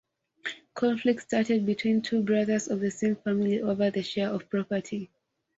[0.73, 5.11] Conflict started between two brothers of the same family over the share of property.